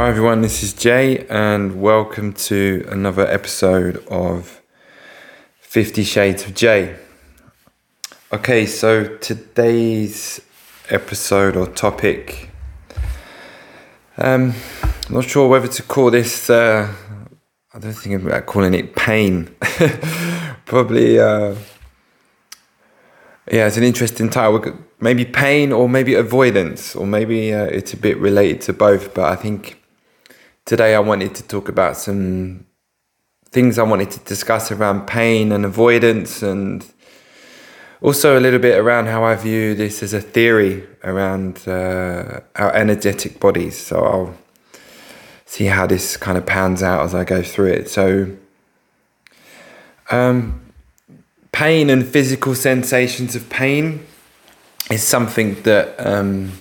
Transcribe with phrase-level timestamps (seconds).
[0.00, 4.62] Hi everyone, this is Jay, and welcome to another episode of
[5.60, 6.96] Fifty Shades of Jay.
[8.32, 10.40] Okay, so today's
[10.88, 12.48] episode or topic,
[14.16, 16.48] um, I'm not sure whether to call this.
[16.48, 16.90] Uh,
[17.74, 19.54] I don't think about calling it pain.
[20.64, 21.56] Probably, uh,
[23.52, 24.78] yeah, it's an interesting title.
[24.98, 29.12] Maybe pain, or maybe avoidance, or maybe uh, it's a bit related to both.
[29.12, 29.76] But I think
[30.64, 32.66] today I wanted to talk about some
[33.50, 36.86] things I wanted to discuss around pain and avoidance and
[38.00, 42.72] also a little bit around how I view this as a theory around uh, our
[42.74, 43.76] energetic bodies.
[43.76, 44.38] So I'll
[45.44, 47.90] see how this kind of pans out as I go through it.
[47.90, 48.36] So,
[50.10, 50.60] um,
[51.52, 54.06] pain and physical sensations of pain
[54.90, 56.52] is something that um,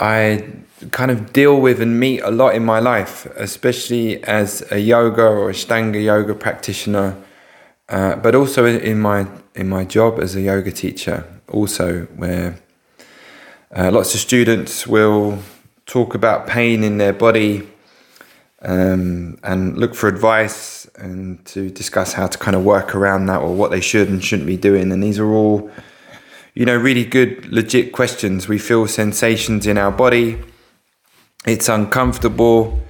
[0.00, 0.44] I
[0.90, 5.22] kind of deal with and meet a lot in my life, especially as a yoga
[5.22, 7.16] or a Ashtanga yoga practitioner,
[7.88, 12.58] uh, but also in my in my job as a yoga teacher, also where
[13.74, 15.38] uh, lots of students will
[15.86, 17.66] talk about pain in their body
[18.60, 23.40] um, and look for advice and to discuss how to kind of work around that
[23.40, 24.92] or what they should and shouldn't be doing.
[24.92, 25.70] And these are all,
[26.54, 28.48] you know, really good, legit questions.
[28.48, 30.42] We feel sensations in our body
[31.44, 32.80] it's uncomfortable,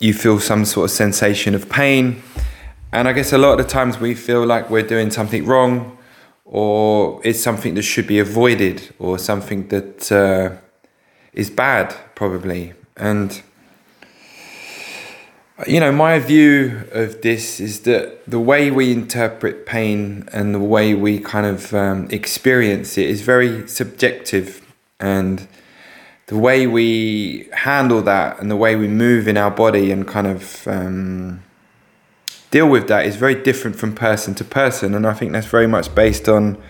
[0.00, 2.22] you feel some sort of sensation of pain.
[2.92, 5.96] And I guess a lot of the times we feel like we're doing something wrong
[6.44, 10.56] or it's something that should be avoided or something that uh,
[11.32, 12.72] is bad, probably.
[12.96, 13.42] And,
[15.66, 20.60] you know, my view of this is that the way we interpret pain and the
[20.60, 24.62] way we kind of um, experience it is very subjective
[25.00, 25.48] and
[26.26, 30.26] the way we handle that and the way we move in our body and kind
[30.26, 31.42] of um,
[32.50, 34.94] deal with that is very different from person to person.
[34.94, 36.60] And I think that's very much based on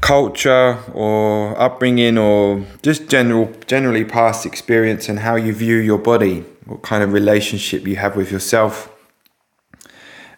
[0.00, 6.40] culture or upbringing or just general generally past experience and how you view your body
[6.66, 8.92] what kind of relationship you have with yourself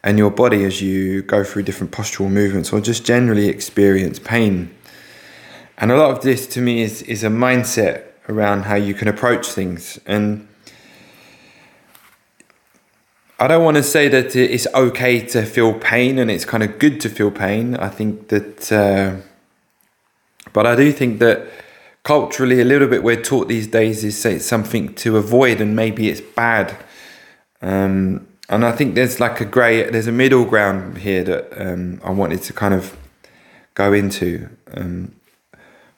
[0.04, 4.72] and your body as you go through different postural movements or just generally experience pain
[5.78, 9.08] and a lot of this to me is, is a mindset around how you can
[9.08, 10.00] approach things.
[10.06, 10.48] And
[13.38, 16.78] I don't want to say that it's okay to feel pain and it's kind of
[16.78, 17.76] good to feel pain.
[17.76, 19.16] I think that, uh,
[20.54, 21.46] but I do think that
[22.02, 25.76] culturally, a little bit we're taught these days is say it's something to avoid and
[25.76, 26.74] maybe it's bad.
[27.60, 32.00] Um, and I think there's like a grey, there's a middle ground here that um,
[32.02, 32.96] I wanted to kind of
[33.74, 34.48] go into.
[34.72, 35.15] Um,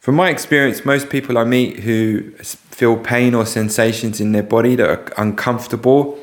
[0.00, 4.76] from my experience, most people I meet who feel pain or sensations in their body
[4.76, 6.18] that are uncomfortable,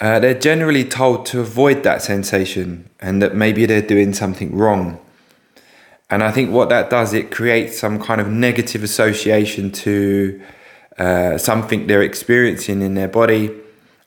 [0.00, 4.98] uh, they're generally told to avoid that sensation and that maybe they're doing something wrong.
[6.08, 10.40] And I think what that does, it creates some kind of negative association to
[10.98, 13.50] uh, something they're experiencing in their body.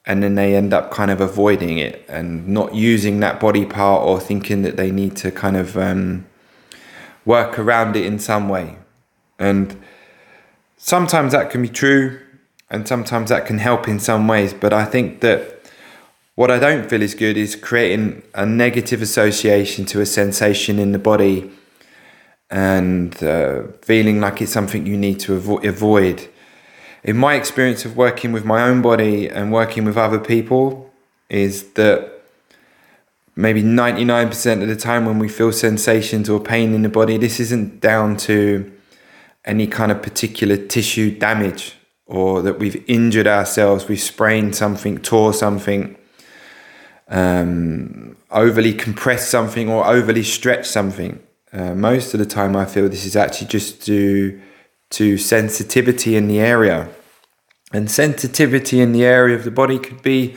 [0.06, 4.04] And then they end up kind of avoiding it and not using that body part
[4.06, 6.26] or thinking that they need to kind of um,
[7.26, 8.78] work around it in some way.
[9.40, 9.82] And
[10.78, 12.20] sometimes that can be true
[12.70, 14.54] and sometimes that can help in some ways.
[14.54, 15.62] But I think that
[16.36, 20.92] what I don't feel is good is creating a negative association to a sensation in
[20.92, 21.52] the body
[22.50, 26.28] and uh, feeling like it's something you need to avo- avoid.
[27.04, 30.94] In my experience of working with my own body and working with other people,
[31.34, 32.13] is that
[33.36, 37.40] maybe 99% of the time when we feel sensations or pain in the body, this
[37.40, 38.72] isn't down to
[39.46, 41.76] any kind of particular tissue damage
[42.06, 45.98] or that we've injured ourselves, we've sprained something, tore something,
[47.08, 51.22] um, overly compressed something, or overly stretched something.
[51.52, 54.42] Uh, most of the time, I feel this is actually just due
[54.92, 56.90] to sensitivity in the area.
[57.72, 60.36] And sensitivity in the area of the body could be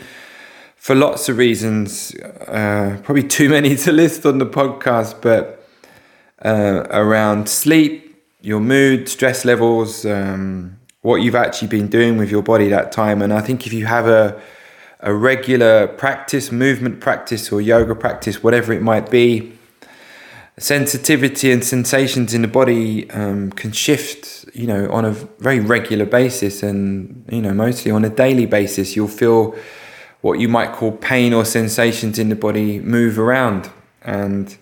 [0.87, 2.15] for lots of reasons,
[2.47, 5.69] uh, probably too many to list on the podcast, but
[6.45, 12.41] uh, around sleep, your mood, stress levels, um, what you've actually been doing with your
[12.41, 13.21] body that time.
[13.21, 14.41] And I think if you have a,
[15.01, 19.55] a regular practice, movement practice, or yoga practice, whatever it might be,
[20.57, 25.11] sensitivity and sensations in the body um, can shift, you know, on a
[25.41, 28.95] very regular basis and, you know, mostly on a daily basis.
[28.95, 29.57] You'll feel
[30.21, 33.71] what you might call pain or sensations in the body move around.
[34.03, 34.57] And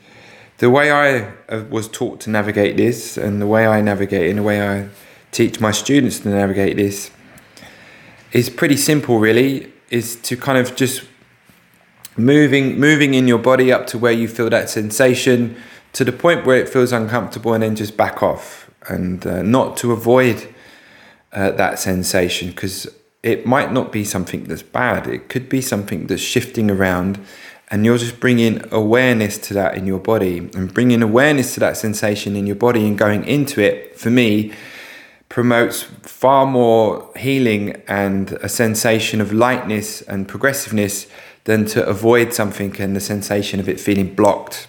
[0.59, 4.39] the way I uh, was taught to navigate this and the way I navigate and
[4.39, 4.89] the way I
[5.33, 7.11] teach my students to navigate this
[8.33, 11.05] is pretty simple really is to kind of just
[12.17, 15.56] moving moving in your body up to where you feel that sensation
[15.93, 19.77] to the point where it feels uncomfortable and then just back off and uh, not
[19.77, 20.55] to avoid
[21.33, 22.89] uh, that sensation because
[23.25, 27.19] it might not be something that's bad it could be something that's shifting around
[27.71, 31.76] and you're just bringing awareness to that in your body and bringing awareness to that
[31.76, 34.53] sensation in your body and going into it for me
[35.35, 41.09] promotes far more healing and a sensation of lightness and progressiveness
[41.43, 44.69] than to avoid something and the sensation of it feeling blocked.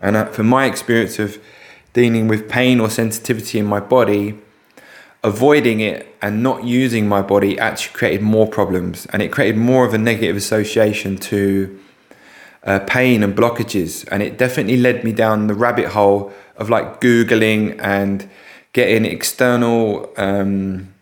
[0.00, 1.38] And uh, from my experience of
[1.92, 4.38] dealing with pain or sensitivity in my body,
[5.26, 9.84] avoiding it and not using my body actually created more problems and it created more
[9.84, 11.76] of a negative association to
[12.62, 14.06] uh, pain and blockages.
[14.12, 18.30] And it definitely led me down the rabbit hole of like Googling and
[18.72, 20.94] getting external um,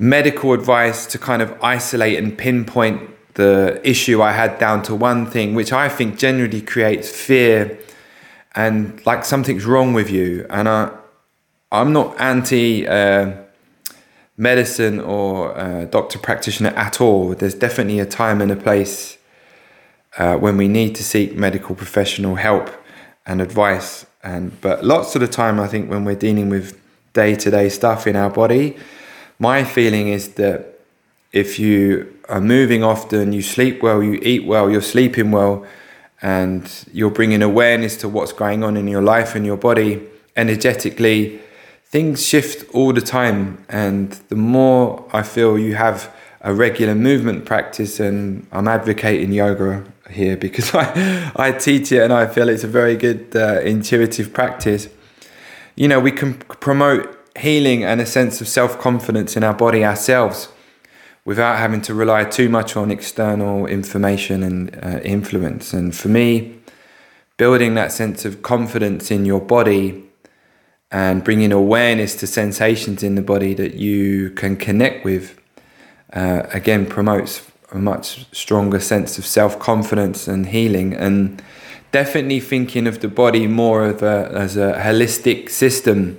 [0.00, 5.24] medical advice to kind of isolate and pinpoint the issue I had down to one
[5.26, 7.78] thing, which I think generally creates fear
[8.56, 10.46] and like something's wrong with you.
[10.50, 10.90] And I,
[11.72, 13.32] I'm not anti uh,
[14.36, 17.34] medicine or uh, doctor practitioner at all.
[17.34, 19.16] There's definitely a time and a place
[20.18, 22.70] uh, when we need to seek medical professional help
[23.24, 24.04] and advice.
[24.22, 26.78] And but lots of the time, I think when we're dealing with
[27.14, 28.76] day to day stuff in our body,
[29.38, 30.78] my feeling is that
[31.32, 35.66] if you are moving often, you sleep well, you eat well, you're sleeping well,
[36.20, 41.40] and you're bringing awareness to what's going on in your life and your body energetically,
[41.92, 43.64] things shift all the time.
[43.68, 49.84] And the more I feel you have a regular movement practice, and I'm advocating yoga
[50.10, 54.32] here because I, I teach it and I feel it's a very good uh, intuitive
[54.32, 54.88] practice.
[55.76, 59.84] You know, we can promote healing and a sense of self confidence in our body
[59.84, 60.48] ourselves
[61.24, 65.72] without having to rely too much on external information and uh, influence.
[65.72, 66.58] And for me,
[67.36, 70.11] building that sense of confidence in your body
[70.92, 75.38] and bringing awareness to sensations in the body that you can connect with
[76.12, 80.94] uh, again promotes a much stronger sense of self confidence and healing.
[80.94, 81.42] And
[81.90, 86.18] definitely thinking of the body more of a, as a holistic system.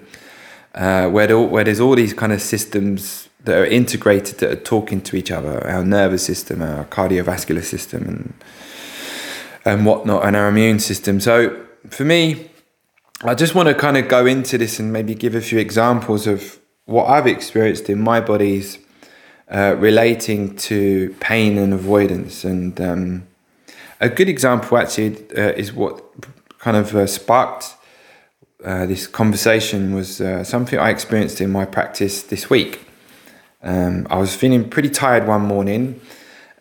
[0.76, 5.00] Uh, where, where there's all these kind of systems that are integrated that are talking
[5.02, 8.34] to each other our nervous system our cardiovascular system and
[9.66, 12.50] and whatnot and our immune system so for me
[13.24, 16.28] i just want to kind of go into this and maybe give a few examples
[16.28, 18.78] of what i've experienced in my bodies
[19.52, 23.28] uh, relating to pain and avoidance and um,
[24.00, 26.04] a good example actually uh, is what
[26.60, 27.76] kind of uh, sparked
[28.64, 32.88] uh, this conversation was uh, something I experienced in my practice this week.
[33.62, 36.00] Um, I was feeling pretty tired one morning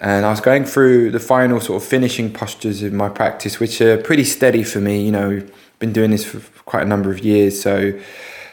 [0.00, 3.80] and I was going through the final sort of finishing postures of my practice, which
[3.80, 5.04] are pretty steady for me.
[5.04, 5.46] You know,
[5.82, 7.92] been doing this for quite a number of years, so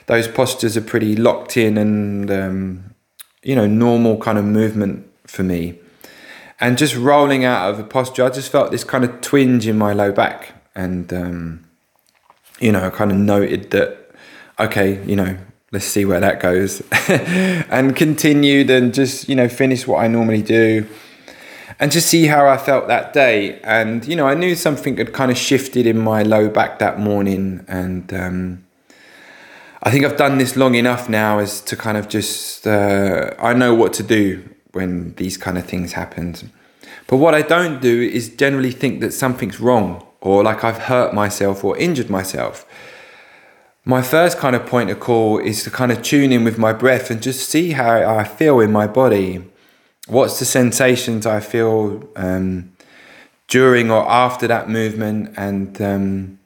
[0.08, 2.96] those postures are pretty locked in and um,
[3.44, 5.80] you know normal kind of movement for me.
[6.60, 9.78] And just rolling out of a posture, I just felt this kind of twinge in
[9.78, 11.64] my low back, and um,
[12.60, 14.12] you know, I kind of noted that
[14.60, 15.38] okay, you know,
[15.72, 16.82] let's see where that goes
[17.70, 20.88] and continued and just you know finished what i normally do
[21.80, 23.60] and just see how i felt that day.
[23.62, 27.00] And you know i knew something had kind of shifted in my low back that
[27.00, 27.66] morning.
[27.68, 28.66] And um,
[29.82, 33.54] i think i've done this long enough now as to kind of just uh, i
[33.54, 34.44] know what to do
[34.74, 36.36] when these kind of things happen
[37.08, 41.14] but what i don't do is generally think that something's wrong or like i've hurt
[41.14, 42.66] myself or injured myself.
[43.86, 46.74] My first kind of point of call is to kind of tune in with my
[46.74, 49.44] breath and just see how I feel in my body.
[50.10, 52.72] What's the sensations I feel um,
[53.48, 55.36] during or after that movement?
[55.38, 56.40] And um,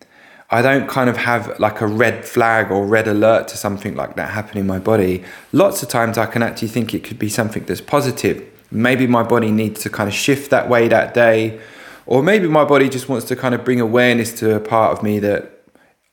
[0.51, 4.17] I don't kind of have like a red flag or red alert to something like
[4.17, 5.23] that happen in my body.
[5.53, 8.45] Lots of times I can actually think it could be something that's positive.
[8.69, 11.61] Maybe my body needs to kind of shift that way that day.
[12.05, 15.03] Or maybe my body just wants to kind of bring awareness to a part of
[15.03, 15.63] me that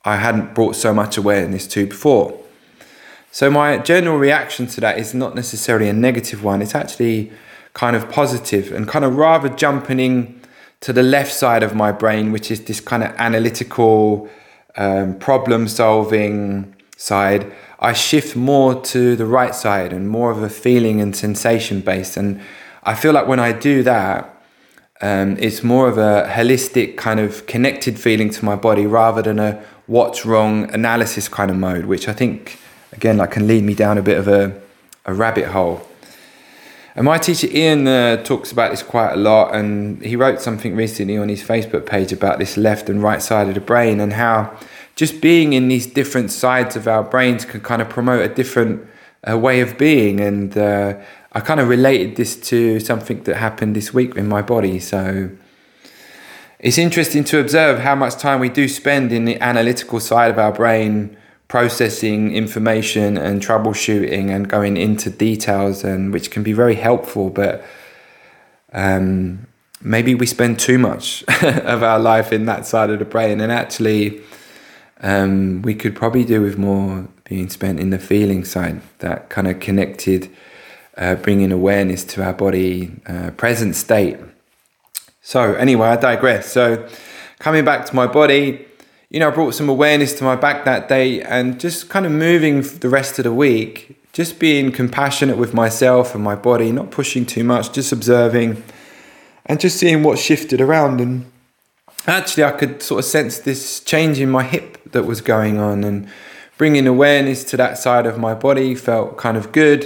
[0.05, 2.40] I hadn't brought so much awareness to before.
[3.31, 6.61] So my general reaction to that is not necessarily a negative one.
[6.61, 7.31] It's actually
[7.73, 10.41] kind of positive and kind of rather jumping in
[10.81, 14.29] to the left side of my brain, which is this kind of analytical,
[14.75, 17.51] um, problem solving side.
[17.79, 22.17] I shift more to the right side and more of a feeling and sensation based.
[22.17, 22.41] And
[22.83, 24.27] I feel like when I do that,
[25.01, 29.39] um, it's more of a holistic kind of connected feeling to my body rather than
[29.39, 32.59] a what's wrong analysis kind of mode, which I think
[32.91, 34.59] again, like can lead me down a bit of a,
[35.05, 35.87] a rabbit hole.
[36.95, 40.75] And my teacher Ian uh, talks about this quite a lot, and he wrote something
[40.75, 44.13] recently on his Facebook page about this left and right side of the brain and
[44.13, 44.57] how
[44.95, 48.85] just being in these different sides of our brains can kind of promote a different
[49.29, 50.19] uh, way of being.
[50.19, 50.99] And uh,
[51.31, 54.79] I kind of related this to something that happened this week in my body.
[54.79, 55.29] So
[56.59, 60.37] it's interesting to observe how much time we do spend in the analytical side of
[60.37, 61.17] our brain
[61.51, 67.61] processing information and troubleshooting and going into details and which can be very helpful but
[68.71, 69.47] um,
[69.83, 73.41] maybe we spend too much of our life in that side of the brain.
[73.41, 74.21] And actually
[75.01, 79.47] um, we could probably do with more being spent in the feeling side that kind
[79.47, 80.29] of connected
[80.97, 84.17] uh, bringing awareness to our body uh, present state.
[85.21, 86.51] So anyway i digress.
[86.51, 86.87] So
[87.39, 88.67] coming back to my body
[89.11, 92.13] you know, I brought some awareness to my back that day and just kind of
[92.13, 96.91] moving the rest of the week, just being compassionate with myself and my body, not
[96.91, 98.63] pushing too much, just observing
[99.45, 101.01] and just seeing what shifted around.
[101.01, 101.29] And
[102.07, 105.83] actually, I could sort of sense this change in my hip that was going on
[105.83, 106.07] and
[106.57, 109.85] bringing awareness to that side of my body felt kind of good.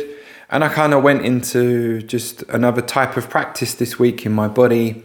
[0.51, 4.47] And I kind of went into just another type of practice this week in my
[4.47, 5.03] body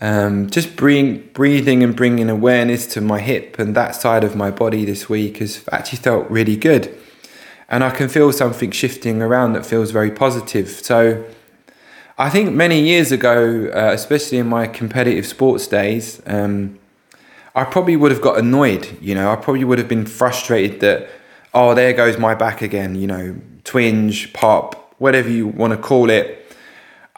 [0.00, 4.50] um, just bring, breathing and bringing awareness to my hip and that side of my
[4.50, 6.96] body this week has actually felt really good.
[7.68, 10.68] And I can feel something shifting around that feels very positive.
[10.68, 11.24] So
[12.18, 16.78] I think many years ago, uh, especially in my competitive sports days, um,
[17.54, 18.98] I probably would have got annoyed.
[19.00, 21.08] You know, I probably would have been frustrated that,
[21.54, 26.10] oh, there goes my back again, you know, twinge, pop, whatever you want to call
[26.10, 26.45] it.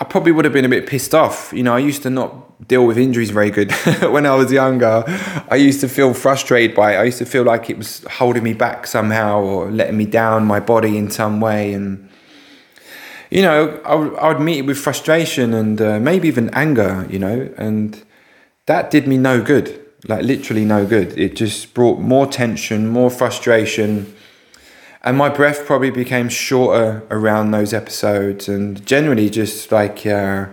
[0.00, 1.52] I probably would have been a bit pissed off.
[1.52, 5.02] You know, I used to not deal with injuries very good when I was younger.
[5.50, 6.98] I used to feel frustrated by it.
[6.98, 10.44] I used to feel like it was holding me back somehow or letting me down
[10.44, 11.72] my body in some way.
[11.72, 12.08] And,
[13.28, 17.52] you know, I, would, meet it with frustration and uh, maybe even anger, you know,
[17.56, 18.00] and
[18.66, 21.18] that did me no good, like literally no good.
[21.18, 24.14] It just brought more tension, more frustration.
[25.08, 30.48] And my breath probably became shorter around those episodes and generally just like, uh,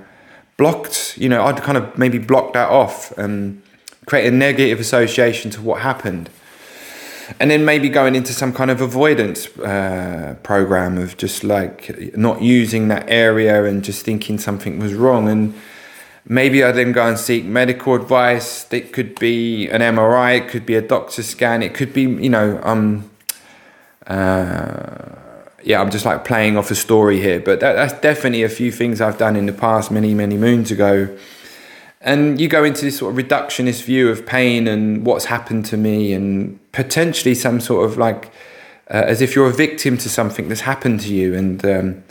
[0.55, 3.61] blocked, you know, I'd kind of maybe block that off and
[4.05, 6.29] create a negative association to what happened.
[7.37, 12.41] And then maybe going into some kind of avoidance uh, program of just like not
[12.41, 15.27] using that area and just thinking something was wrong.
[15.27, 15.53] And
[16.29, 18.71] maybe I then go and seek medical advice.
[18.71, 22.29] It could be an MRI, it could be a doctor scan, it could be, you
[22.29, 23.11] know, um,
[24.07, 25.15] uh,
[25.63, 28.71] yeah, I'm just like playing off a story here, but that, that's definitely a few
[28.71, 31.15] things I've done in the past, many, many moons ago.
[32.01, 35.77] And you go into this sort of reductionist view of pain and what's happened to
[35.77, 38.31] me, and potentially some sort of like
[38.91, 41.33] uh, as if you're a victim to something that's happened to you.
[41.33, 42.03] And um,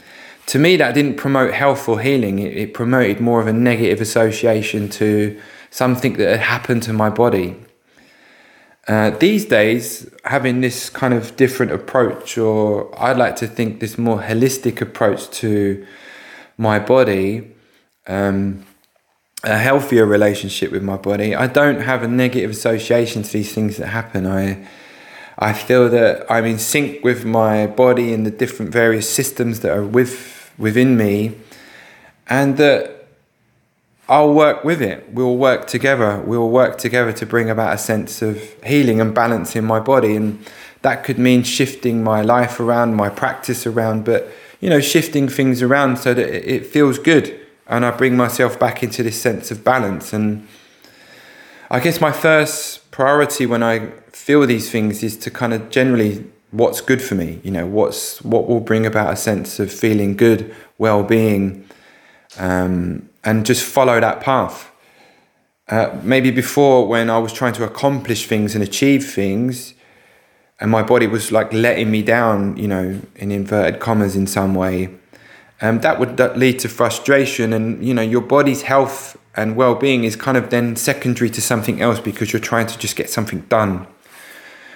[0.47, 4.01] to me, that didn't promote health or healing, it, it promoted more of a negative
[4.01, 7.57] association to something that had happened to my body.
[8.87, 13.97] Uh, these days, having this kind of different approach, or I'd like to think this
[13.97, 15.87] more holistic approach to
[16.59, 17.51] my body,
[18.07, 18.67] um,
[19.43, 21.35] a healthier relationship with my body.
[21.35, 24.27] I don't have a negative association to these things that happen.
[24.27, 24.67] I
[25.39, 29.73] I feel that I'm in sync with my body and the different various systems that
[29.77, 31.37] are with within me,
[32.29, 32.94] and that
[34.09, 35.11] I'll work with it.
[35.13, 36.21] We'll work together.
[36.21, 40.15] We'll work together to bring about a sense of healing and balance in my body.
[40.15, 40.45] And
[40.83, 44.31] that could mean shifting my life around, my practice around, but,
[44.61, 47.41] you know, shifting things around so that it feels good.
[47.67, 50.13] And I bring myself back into this sense of balance.
[50.13, 50.47] And
[51.71, 56.27] I guess my first priority when I feel these things is to kind of generally
[56.51, 60.15] what's good for me, you know, what's what will bring about a sense of feeling
[60.15, 61.67] good, well being.
[62.39, 64.71] Um, and just follow that path.
[65.69, 69.75] Uh, maybe before, when I was trying to accomplish things and achieve things,
[70.61, 74.55] and my body was like letting me down, you know, in inverted commas in some
[74.55, 74.91] way,
[75.61, 77.53] um, that would lead to frustration.
[77.53, 81.41] And, you know, your body's health and well being is kind of then secondary to
[81.41, 83.87] something else because you're trying to just get something done.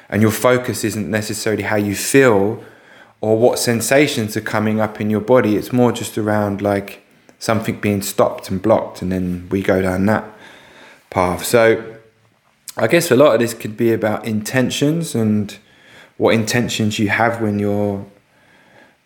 [0.08, 2.64] And your focus isn't necessarily how you feel
[3.20, 5.56] or what sensations are coming up in your body.
[5.56, 7.04] It's more just around like,
[7.38, 10.24] something being stopped and blocked, and then we go down that
[11.10, 11.44] path.
[11.44, 11.96] So
[12.76, 15.56] I guess a lot of this could be about intentions and
[16.16, 18.04] what intentions you have when you're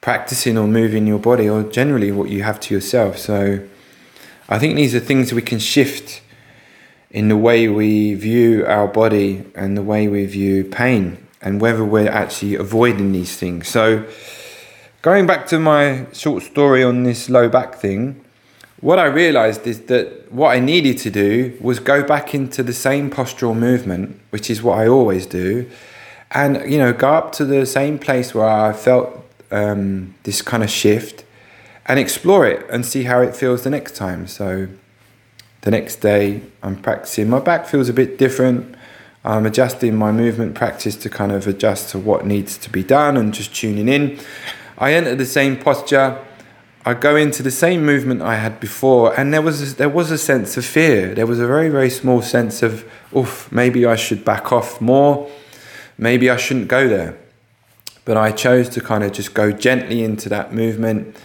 [0.00, 3.18] practicing or moving your body, or generally what you have to yourself.
[3.18, 3.66] So
[4.48, 6.22] I think these are things we can shift
[7.10, 11.22] in the way we view our body and the way we view pain.
[11.42, 13.68] and whether we're actually avoiding these things.
[13.68, 14.06] So,
[15.02, 18.22] going back to my short story on this low back thing,
[18.82, 22.72] what I realized is that what I needed to do was go back into the
[22.72, 25.70] same postural movement, which is what I always do,
[26.32, 30.64] and you know, go up to the same place where I felt um, this kind
[30.64, 31.24] of shift
[31.86, 34.26] and explore it and see how it feels the next time.
[34.26, 34.66] So,
[35.60, 37.30] the next day, I'm practicing.
[37.30, 38.74] My back feels a bit different.
[39.24, 43.16] I'm adjusting my movement practice to kind of adjust to what needs to be done
[43.16, 44.18] and just tuning in.
[44.76, 46.18] I enter the same posture.
[46.84, 50.10] I go into the same movement I had before, and there was a, there was
[50.10, 51.14] a sense of fear.
[51.14, 52.84] There was a very very small sense of,
[53.16, 55.30] oof, maybe I should back off more.
[55.96, 57.16] Maybe I shouldn't go there.
[58.04, 61.16] But I chose to kind of just go gently into that movement,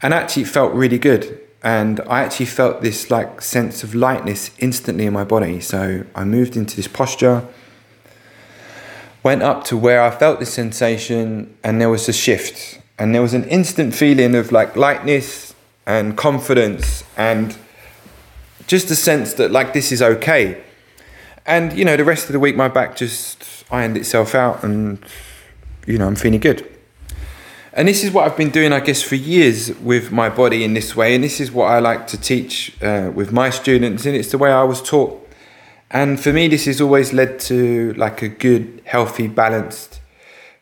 [0.00, 5.06] and actually felt really good and I actually felt this like sense of lightness instantly
[5.06, 5.60] in my body.
[5.60, 7.46] So I moved into this posture,
[9.22, 13.22] went up to where I felt this sensation, and there was a shift, and there
[13.22, 15.54] was an instant feeling of like lightness
[15.86, 17.56] and confidence, and
[18.66, 20.62] just a sense that like this is okay.
[21.46, 25.04] And you know, the rest of the week, my back just ironed itself out, and
[25.86, 26.68] you know, I'm feeling good.
[27.74, 30.74] And this is what I've been doing, I guess, for years with my body in
[30.74, 31.14] this way.
[31.14, 34.04] And this is what I like to teach uh, with my students.
[34.04, 35.26] And it's the way I was taught.
[35.90, 40.01] And for me, this has always led to like a good, healthy, balanced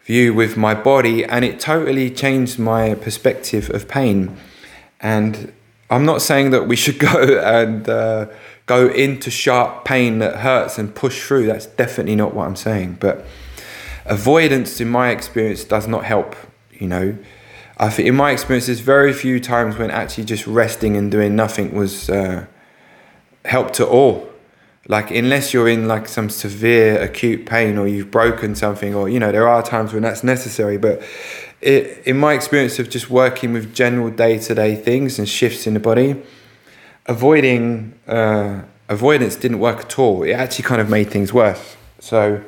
[0.05, 1.25] view with my body.
[1.25, 4.37] And it totally changed my perspective of pain.
[5.01, 5.53] And
[5.89, 8.27] I'm not saying that we should go and uh,
[8.67, 11.47] go into sharp pain that hurts and push through.
[11.47, 12.99] That's definitely not what I'm saying.
[13.01, 13.25] But
[14.05, 16.37] avoidance, in my experience, does not help
[16.81, 17.17] you know,
[17.77, 21.37] I think in my experience, there's very few times when actually just resting and doing
[21.37, 22.47] nothing was uh,
[23.45, 24.30] helped at all.
[24.89, 29.21] Like unless you're in like some severe acute pain or you've broken something, or you
[29.21, 30.79] know, there are times when that's necessary.
[30.79, 31.03] But
[31.61, 35.67] it, in my experience of just working with general day to day things and shifts
[35.67, 36.23] in the body,
[37.07, 40.23] avoiding uh, avoidance didn't work at all.
[40.23, 41.77] It actually kind of made things worse.
[41.99, 42.43] So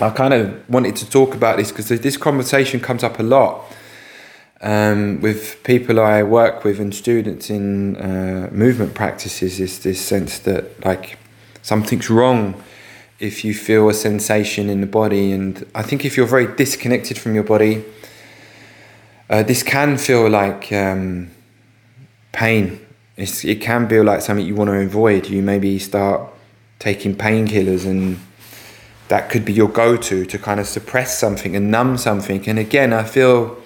[0.00, 3.64] I kind of wanted to talk about this because this conversation comes up a lot
[4.62, 9.60] um, with people I work with and students in uh, movement practices.
[9.60, 11.18] Is this sense that like
[11.62, 12.62] something's wrong
[13.18, 17.18] if you feel a sensation in the body, and I think if you're very disconnected
[17.18, 17.84] from your body,
[19.30, 21.30] uh, this can feel like um,
[22.32, 22.84] pain.
[23.16, 25.28] It's, it can feel like something you want to avoid.
[25.28, 26.32] You maybe start
[26.82, 28.18] taking painkillers and
[29.06, 32.92] that could be your go-to to kind of suppress something and numb something and again
[32.92, 33.56] i feel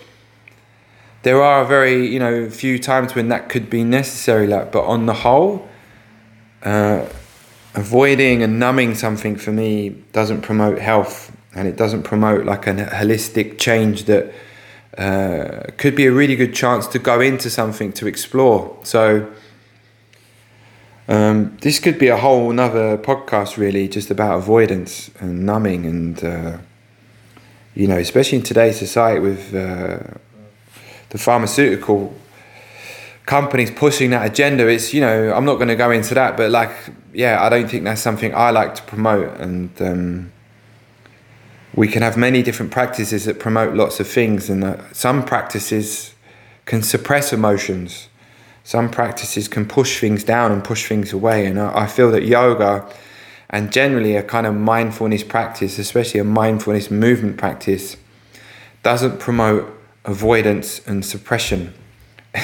[1.22, 5.06] there are very you know few times when that could be necessary like but on
[5.06, 5.66] the whole
[6.62, 7.06] uh,
[7.76, 12.74] avoiding and numbing something for me doesn't promote health and it doesn't promote like a
[12.74, 14.32] holistic change that
[14.98, 18.78] uh, could be a really good chance to go into something to explore.
[18.82, 19.30] So
[21.08, 26.24] um, this could be a whole another podcast, really, just about avoidance and numbing, and
[26.24, 26.58] uh,
[27.74, 29.98] you know, especially in today's society with uh,
[31.10, 32.14] the pharmaceutical
[33.26, 34.66] companies pushing that agenda.
[34.68, 36.70] It's you know, I'm not going to go into that, but like,
[37.12, 40.32] yeah, I don't think that's something I like to promote, and um,
[41.74, 46.14] we can have many different practices that promote lots of things, and uh, some practices
[46.64, 48.08] can suppress emotions
[48.66, 51.46] some practices can push things down and push things away.
[51.46, 52.84] And I, I feel that yoga
[53.48, 57.96] and generally a kind of mindfulness practice, especially a mindfulness movement practice,
[58.82, 59.72] doesn't promote
[60.04, 61.74] avoidance and suppression.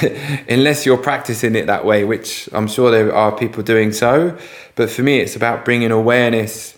[0.49, 4.37] Unless you're practicing it that way, which I'm sure there are people doing so.
[4.75, 6.77] But for me, it's about bringing awareness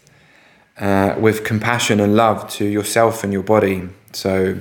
[0.77, 3.87] uh, with compassion and love to yourself and your body.
[4.11, 4.59] So,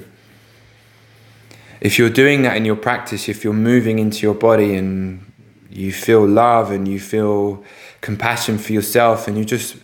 [1.81, 5.31] if you're doing that in your practice, if you're moving into your body and
[5.71, 7.65] you feel love and you feel
[8.01, 9.77] compassion for yourself and you're just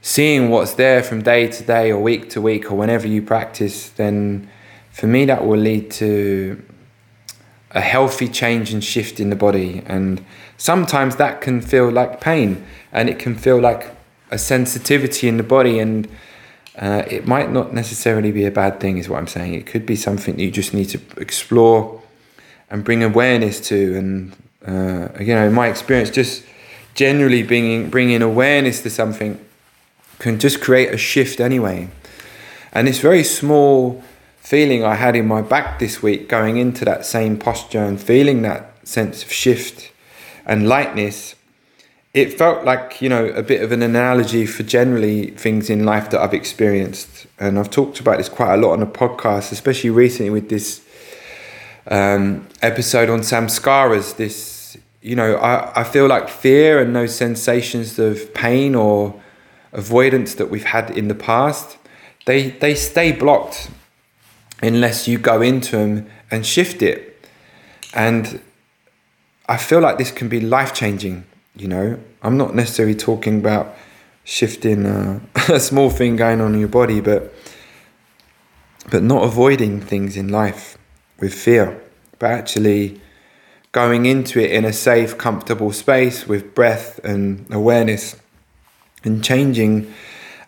[0.00, 3.90] seeing what's there from day to day or week to week or whenever you practice,
[3.90, 4.48] then
[4.90, 6.60] for me that will lead to
[7.72, 9.82] a healthy change and shift in the body.
[9.86, 10.24] And
[10.56, 13.94] sometimes that can feel like pain and it can feel like
[14.30, 16.08] a sensitivity in the body and
[16.78, 19.54] uh, it might not necessarily be a bad thing, is what I'm saying.
[19.54, 22.00] It could be something that you just need to explore
[22.70, 23.96] and bring awareness to.
[23.96, 26.44] And uh, you know, in my experience, just
[26.94, 29.44] generally bringing bringing awareness to something
[30.18, 31.88] can just create a shift anyway.
[32.72, 34.02] And it's very small
[34.50, 38.42] feeling I had in my back this week, going into that same posture and feeling
[38.42, 39.92] that sense of shift
[40.44, 41.36] and lightness
[42.12, 46.10] it felt like you know a bit of an analogy for generally things in life
[46.10, 49.90] that I've experienced, and I've talked about this quite a lot on the podcast, especially
[49.90, 50.84] recently with this
[51.86, 54.16] um, episode on samskaras.
[54.16, 59.14] This, you know, I, I feel like fear and those sensations of pain or
[59.72, 61.78] avoidance that we've had in the past,
[62.26, 63.70] they they stay blocked
[64.62, 67.26] unless you go into them and shift it.
[67.94, 68.40] And
[69.48, 71.24] I feel like this can be life changing.
[71.56, 73.74] You know, I'm not necessarily talking about
[74.24, 74.86] shifting
[75.48, 77.34] a small thing going on in your body, but
[78.90, 80.76] but not avoiding things in life
[81.20, 81.80] with fear,
[82.18, 83.00] but actually
[83.72, 88.16] going into it in a safe, comfortable space with breath and awareness
[89.04, 89.92] and changing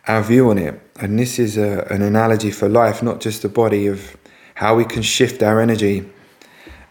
[0.08, 0.81] our view on it.
[1.00, 4.16] And this is a, an analogy for life, not just the body, of
[4.54, 6.08] how we can shift our energy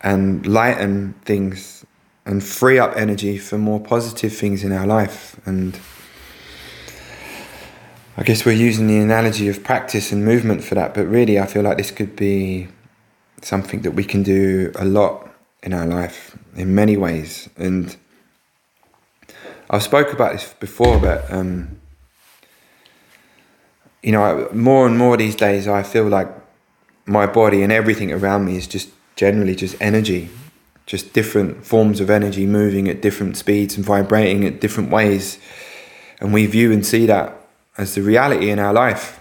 [0.01, 1.85] and lighten things
[2.25, 5.39] and free up energy for more positive things in our life.
[5.45, 5.79] And
[8.17, 11.45] I guess we're using the analogy of practice and movement for that, but really, I
[11.45, 12.67] feel like this could be
[13.41, 15.29] something that we can do a lot
[15.63, 17.49] in our life in many ways.
[17.57, 17.95] And
[19.69, 21.80] I've spoke about this before, but um,
[24.03, 26.27] you know, more and more these days, I feel like
[27.05, 30.29] my body and everything around me is just generally just energy,
[30.85, 35.37] just different forms of energy moving at different speeds and vibrating at different ways,
[36.19, 37.35] and we view and see that
[37.77, 39.19] as the reality in our life.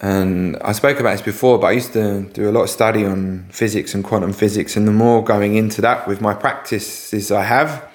[0.00, 3.04] And I spoke about this before, but I used to do a lot of study
[3.04, 7.42] on physics and quantum physics, and the more going into that with my practices I
[7.42, 7.88] have,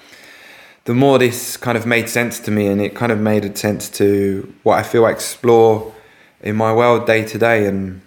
[0.84, 3.88] the more this kind of made sense to me and it kind of made sense
[3.88, 5.94] to what I feel I explore
[6.42, 7.66] in my world day to day.
[7.66, 8.02] And,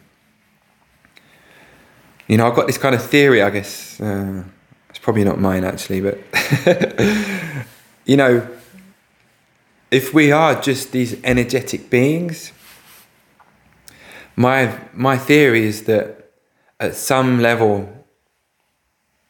[2.27, 3.99] you know, I've got this kind of theory, I guess.
[3.99, 4.43] Uh,
[4.89, 6.19] it's probably not mine actually, but,
[8.05, 8.47] you know,
[9.89, 12.51] if we are just these energetic beings,
[14.35, 16.31] my, my theory is that
[16.79, 18.05] at some level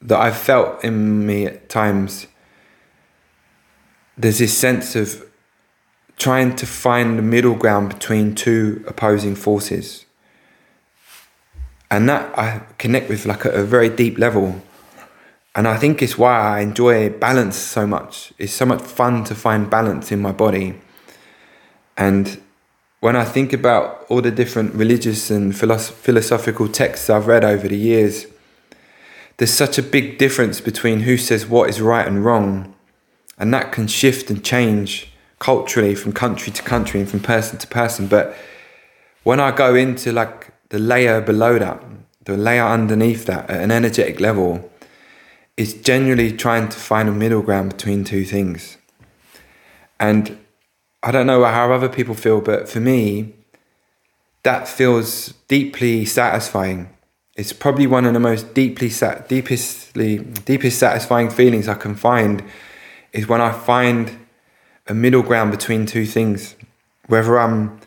[0.02, 2.28] that I've felt in me at times,
[4.18, 5.24] there's this sense of
[6.18, 10.06] trying to find the middle ground between two opposing forces.
[11.92, 14.62] And that I connect with like at a very deep level.
[15.56, 18.34] And I think it's why I enjoy balance so much.
[18.38, 20.80] It's so much fun to find balance in my body.
[21.96, 22.42] And
[23.00, 27.68] when I think about all the different religious and philosoph- philosophical texts I've read over
[27.68, 28.26] the years,
[29.38, 32.74] there's such a big difference between who says what is right and wrong
[33.38, 37.68] and that can shift and change culturally from country to country and from person to
[37.68, 38.08] person.
[38.08, 38.36] But
[39.24, 41.84] when i go into like the layer below that
[42.26, 44.70] the layer underneath that at an energetic level
[45.56, 48.78] is generally trying to find a middle ground between two things.
[50.00, 50.38] And
[51.04, 53.34] i don't know how other people feel but for me
[54.44, 56.90] that feels deeply satisfying.
[57.36, 62.44] It's probably one of the most deeply deepestly deepest satisfying feelings i can find
[63.18, 64.16] is when I find
[64.88, 66.56] a middle ground between two things,
[67.08, 67.80] whether I'm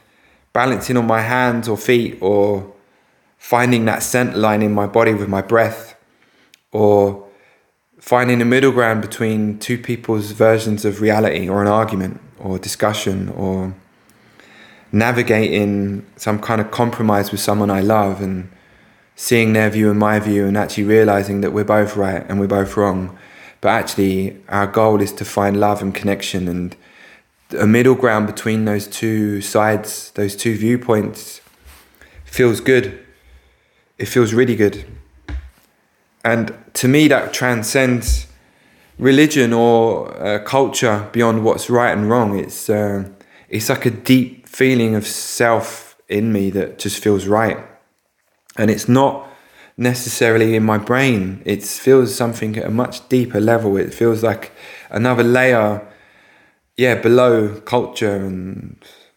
[0.53, 2.73] balancing on my hands or feet or
[3.39, 5.95] finding that center line in my body with my breath
[6.73, 7.27] or
[8.01, 13.29] finding a middle ground between two people's versions of reality or an argument or discussion
[13.31, 13.73] or
[14.91, 18.51] navigating some kind of compromise with someone I love and
[19.15, 22.49] seeing their view and my view and actually realizing that we're both right and we're
[22.49, 23.17] both wrong
[23.61, 26.77] but actually, our goal is to find love and connection and
[27.59, 31.41] a middle ground between those two sides, those two viewpoints
[32.25, 33.05] feels good.
[33.99, 34.85] It feels really good.
[36.25, 38.27] And to me, that transcends
[38.99, 42.39] religion or uh, culture beyond what's right and wrong.
[42.39, 43.09] It's, uh,
[43.49, 47.59] it's like a deep feeling of self in me that just feels right.
[48.57, 49.30] And it's not
[49.77, 51.43] necessarily in my brain.
[51.45, 53.77] It feels something at a much deeper level.
[53.77, 54.53] It feels like
[54.91, 55.87] another layer,
[56.77, 58.77] yeah, below culture and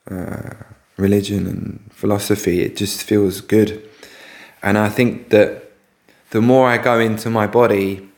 [0.10, 0.54] uh,
[0.98, 2.62] religion and philosophy.
[2.62, 3.82] It just feels good.
[4.62, 5.72] And I think that
[6.30, 8.10] the more I go into my body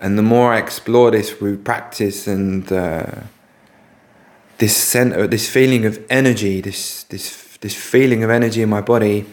[0.00, 3.06] and the more I explore this through practice and uh,
[4.58, 9.26] this center, this feeling of energy, this this this feeling of energy in my body,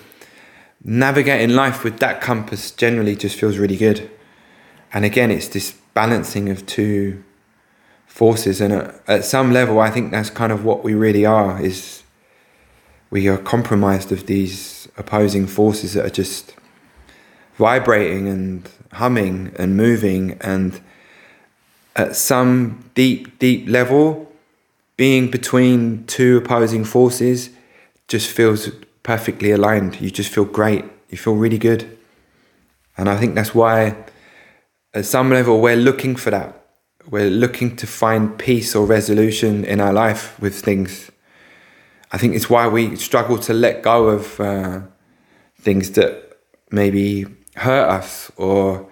[0.85, 4.09] navigating life with that compass generally just feels really good.
[4.93, 7.23] And again, it's this balancing of two
[8.05, 8.61] forces.
[8.61, 12.03] And at, some level, I think that's kind of what we really are is
[13.09, 16.55] we are compromised of these opposing forces that are just
[17.57, 20.79] vibrating and humming and moving and
[21.95, 24.31] at some deep deep level
[24.97, 27.49] being between two opposing forces
[28.07, 28.69] just feels
[29.05, 30.01] perfectly aligned.
[30.01, 30.83] You just feel great.
[31.09, 31.97] You feel really good.
[32.97, 33.95] And I think that's why,
[34.95, 36.65] at some level, we're looking for that.
[37.07, 41.11] We're looking to find peace or resolution in our life with things.
[42.11, 44.81] I think it's why we struggle to let go of uh,
[45.59, 46.39] things that
[46.71, 48.89] maybe hurt us or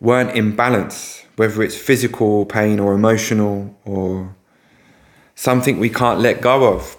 [0.00, 4.34] weren't in balance, whether it's physical pain or emotional or
[5.36, 6.96] something we can't let go of.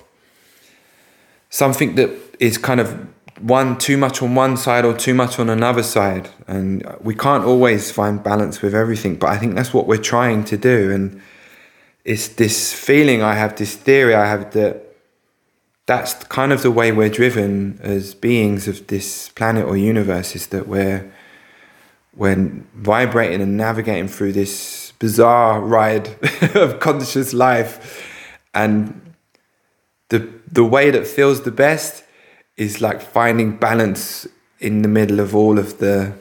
[1.55, 3.07] Something that is kind of
[3.39, 6.29] one too much on one side or too much on another side.
[6.47, 10.43] And we can't always find balance with everything but i think that's what we're trying
[10.51, 10.91] to do.
[10.91, 11.21] And
[12.03, 14.75] it's this feeling i have this theory i have that
[15.85, 20.47] that's kind of the way we're driven as beings of this planet or universe is
[20.47, 21.09] that we're
[22.15, 26.07] when vibrating and navigating through this bizarre ride
[26.55, 28.03] of conscious life.
[28.53, 29.01] And
[30.09, 30.19] the
[30.55, 32.03] the way that feels the best
[32.57, 34.27] is like finding balance
[34.59, 36.13] in the middle of all of the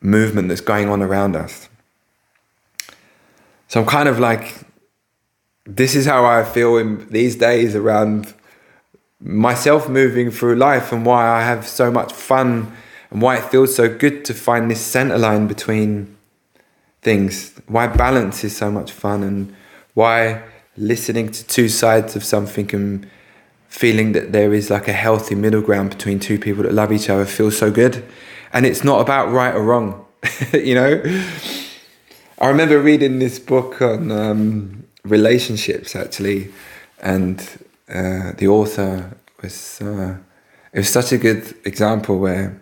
[0.00, 1.68] movement that's going on around us.
[3.68, 4.54] So I'm kind of like,
[5.66, 8.32] this is how I feel in these days around
[9.20, 12.72] myself moving through life and why I have so much fun
[13.10, 16.16] and why it feels so good to find this center line between
[17.02, 19.54] things, why balance is so much fun and
[19.92, 20.42] why
[20.78, 23.10] listening to two sides of something and
[23.68, 27.08] feeling that there is like a healthy middle ground between two people that love each
[27.08, 28.04] other feels so good.
[28.52, 30.06] And it's not about right or wrong,
[30.52, 31.02] you know?
[32.40, 36.52] I remember reading this book on um, relationships actually,
[37.00, 37.40] and
[37.88, 40.16] uh, the author was, uh,
[40.72, 42.60] it was such a good example where,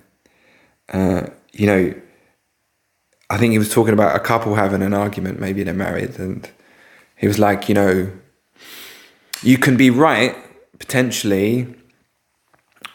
[0.92, 1.94] uh, you know,
[3.28, 6.48] I think he was talking about a couple having an argument, maybe they're married, and
[7.16, 8.10] he was like, you know,
[9.42, 10.36] you can be right
[10.86, 11.66] potentially,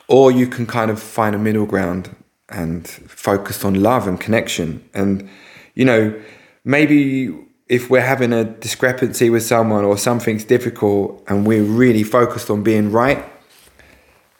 [0.07, 2.15] or you can kind of find a middle ground
[2.47, 4.81] and focus on love and connection.
[4.93, 5.29] And,
[5.75, 6.17] you know,
[6.63, 7.35] maybe
[7.67, 12.63] if we're having a discrepancy with someone or something's difficult and we're really focused on
[12.63, 13.25] being right,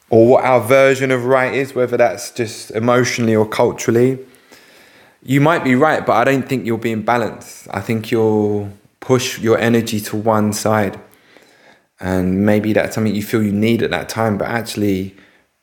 [0.08, 4.18] or what our version of right is, whether that's just emotionally or culturally,
[5.22, 7.68] you might be right, but I don't think you'll be in balance.
[7.70, 10.98] I think you'll push your energy to one side
[12.02, 15.16] and maybe that's something you feel you need at that time but actually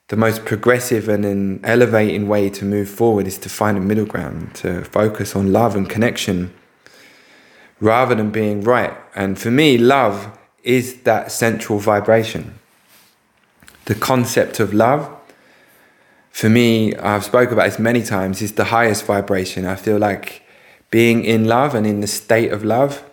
[0.09, 4.05] the most progressive and an elevating way to move forward is to find a middle
[4.05, 6.51] ground to focus on love and connection
[7.79, 8.93] rather than being right.
[9.15, 12.57] And for me love is that central vibration.
[13.85, 15.15] The concept of love
[16.31, 19.65] for me i've spoke about this many times is the highest vibration.
[19.65, 20.43] I feel like
[20.89, 23.03] being in love and in the state of love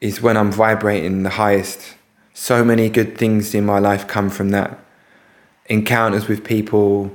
[0.00, 1.94] is when i'm vibrating the highest
[2.34, 4.78] so many good things in my life come from that.
[5.66, 7.10] Encounters with people,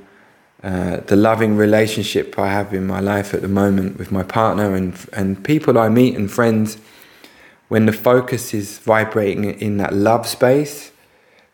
[0.63, 4.75] uh, the loving relationship I have in my life at the moment with my partner
[4.75, 6.77] and and people I meet and friends.
[7.67, 10.91] When the focus is vibrating in that love space,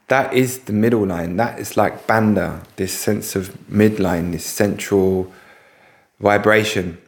[0.10, 1.38] that is the middle line.
[1.38, 5.34] That is like bandha, this sense of midline, this central
[6.20, 7.00] vibration.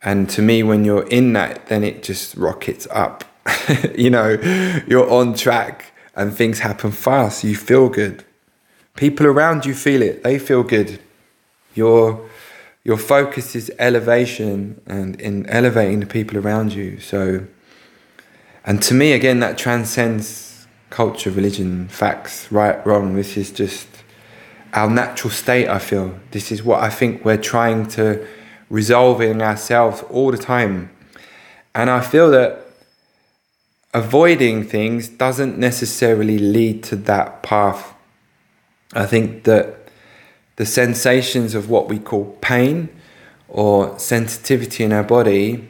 [0.00, 3.24] And to me, when you're in that, then it just rockets up
[3.96, 4.30] you know,
[4.86, 7.44] you're on track and things happen fast.
[7.44, 8.24] You feel good.
[8.94, 10.22] People around you feel it.
[10.22, 11.00] They feel good.
[11.74, 12.28] Your
[12.84, 17.00] your focus is elevation and in elevating the people around you.
[17.00, 17.46] So,
[18.66, 23.14] and to me, again, that transcends culture, religion, facts, right, wrong.
[23.14, 23.88] This is just
[24.74, 25.66] our natural state.
[25.68, 28.26] I feel this is what I think we're trying to
[28.68, 30.90] resolve in ourselves all the time,
[31.74, 32.63] and I feel that
[33.94, 37.94] avoiding things doesn't necessarily lead to that path.
[38.92, 39.88] I think that
[40.56, 42.88] the sensations of what we call pain
[43.48, 45.68] or sensitivity in our body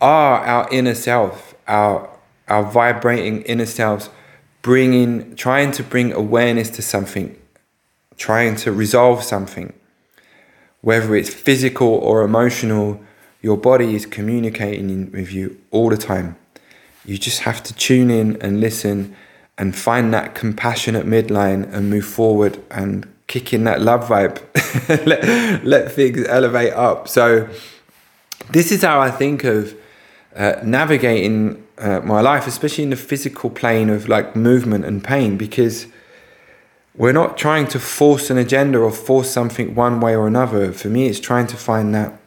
[0.00, 2.08] are our inner self, our
[2.48, 4.08] our vibrating inner selves
[4.62, 7.36] bringing trying to bring awareness to something,
[8.16, 9.72] trying to resolve something.
[10.80, 13.00] Whether it's physical or emotional,
[13.42, 16.37] your body is communicating with you all the time.
[17.08, 19.16] You just have to tune in and listen
[19.56, 24.42] and find that compassionate midline and move forward and kick in that love vibe.
[25.06, 27.08] let, let things elevate up.
[27.08, 27.48] So,
[28.50, 29.74] this is how I think of
[30.36, 35.38] uh, navigating uh, my life, especially in the physical plane of like movement and pain,
[35.38, 35.86] because
[36.94, 40.74] we're not trying to force an agenda or force something one way or another.
[40.74, 42.20] For me, it's trying to find that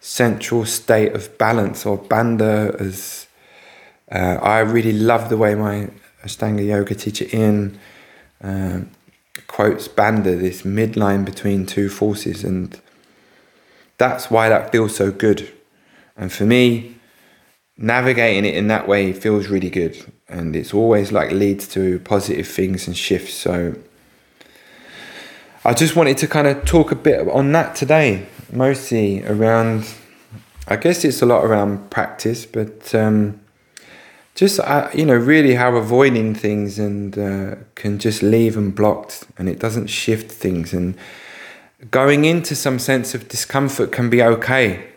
[0.00, 3.26] central state of balance or bandha as
[4.12, 5.88] uh, I really love the way my
[6.22, 7.78] Ashtanga yoga teacher Ian
[8.44, 8.80] uh,
[9.46, 12.78] quotes Bandha, this midline between two forces, and
[13.96, 15.50] that's why that feels so good.
[16.16, 16.96] And for me,
[17.78, 19.96] navigating it in that way feels really good,
[20.28, 23.34] and it's always like leads to positive things and shifts.
[23.34, 23.74] So
[25.64, 29.86] I just wanted to kind of talk a bit on that today, mostly around.
[30.68, 32.94] I guess it's a lot around practice, but.
[32.94, 33.41] Um,
[34.34, 39.26] just uh, you know really how avoiding things and uh, can just leave them blocked
[39.36, 40.96] and it doesn't shift things and
[41.90, 44.92] going into some sense of discomfort can be okay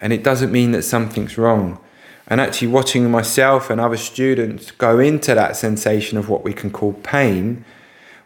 [0.00, 1.78] and it doesn't mean that something's wrong.
[2.26, 6.70] And actually watching myself and other students go into that sensation of what we can
[6.70, 7.64] call pain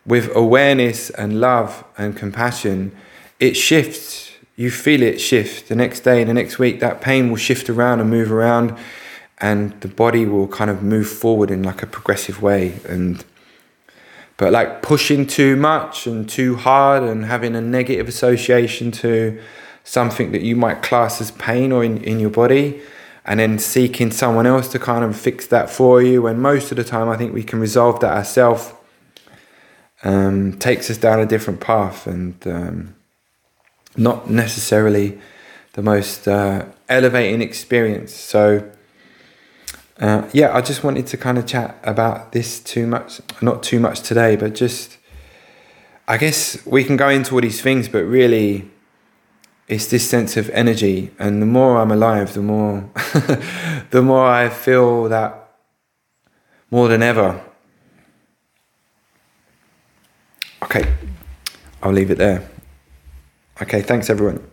[0.04, 2.94] with awareness and love and compassion
[3.38, 4.30] it shifts.
[4.56, 5.68] You feel it shift.
[5.68, 8.76] The next day the next week that pain will shift around and move around
[9.42, 12.80] and the body will kind of move forward in like a progressive way.
[12.88, 13.24] And
[14.38, 19.40] but like pushing too much and too hard and having a negative association to
[19.84, 22.80] something that you might class as pain or in, in your body
[23.24, 26.76] and then seeking someone else to kind of fix that for you and most of
[26.76, 28.72] the time i think we can resolve that ourselves
[30.04, 32.94] um, takes us down a different path and um,
[33.96, 35.18] not necessarily
[35.74, 38.14] the most uh, elevating experience.
[38.14, 38.70] So
[40.02, 43.78] uh, yeah, I just wanted to kind of chat about this too much, not too
[43.78, 44.98] much today, but just,
[46.08, 48.68] I guess we can go into all these things, but really,
[49.68, 52.90] it's this sense of energy, and the more I'm alive, the more,
[53.90, 55.56] the more I feel that
[56.68, 57.40] more than ever.
[60.64, 60.92] Okay,
[61.80, 62.50] I'll leave it there.
[63.60, 64.44] Okay, thanks everyone.